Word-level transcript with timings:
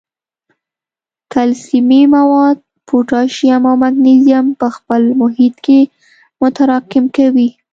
کلسیمي 1.33 2.01
مواد، 2.15 2.57
پوټاشیم 2.87 3.63
او 3.69 3.75
مګنیزیم 3.83 4.45
په 4.59 4.67
خپل 4.75 5.01
محیط 5.21 5.55
کې 5.65 5.79
متراکم 6.41 7.05
کوي. 7.15 7.49